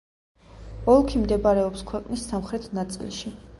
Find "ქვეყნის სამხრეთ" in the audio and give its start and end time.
1.93-2.69